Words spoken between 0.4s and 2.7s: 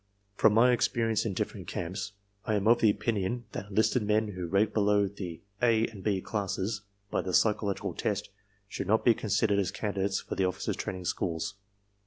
my experience in different camps, I am